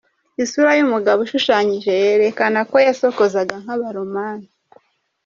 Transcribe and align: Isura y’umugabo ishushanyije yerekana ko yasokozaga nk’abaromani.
Isura 0.43 0.71
y’umugabo 0.77 1.19
ishushanyije 1.21 1.91
yerekana 2.03 2.59
ko 2.69 2.75
yasokozaga 2.87 3.55
nk’abaromani. 3.63 4.47